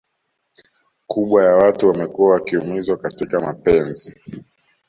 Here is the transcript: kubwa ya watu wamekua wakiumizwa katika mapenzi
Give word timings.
kubwa 1.07 1.43
ya 1.43 1.55
watu 1.55 1.87
wamekua 1.87 2.33
wakiumizwa 2.33 2.97
katika 2.97 3.39
mapenzi 3.39 4.19